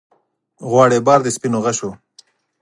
غواړي 0.69 0.99
بار 1.05 1.19
د 1.23 1.27
سپینو 1.35 1.59
غشو 1.65 1.89